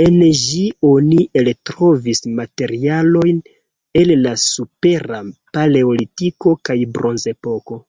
[0.00, 3.38] En ĝi oni eltrovis materialojn
[4.00, 5.20] el la Supera
[5.58, 7.80] paleolitiko kaj Bronzepoko.